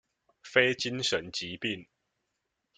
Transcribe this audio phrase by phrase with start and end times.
[0.41, 1.85] 非精神疾病